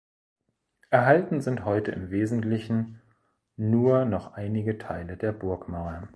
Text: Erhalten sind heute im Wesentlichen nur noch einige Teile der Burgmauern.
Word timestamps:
Erhalten 0.89 1.41
sind 1.41 1.63
heute 1.63 1.91
im 1.91 2.09
Wesentlichen 2.09 2.99
nur 3.55 4.03
noch 4.03 4.33
einige 4.33 4.79
Teile 4.79 5.15
der 5.15 5.31
Burgmauern. 5.31 6.09